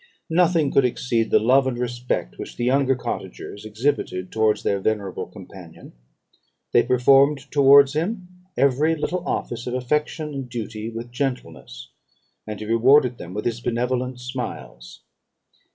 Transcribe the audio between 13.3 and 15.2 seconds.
by his benevolent smiles.